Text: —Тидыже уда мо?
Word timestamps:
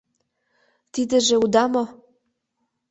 —Тидыже 0.93 1.35
уда 1.43 1.63
мо? 1.73 1.83